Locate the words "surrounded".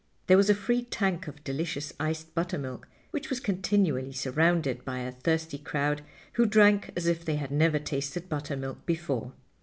4.13-4.83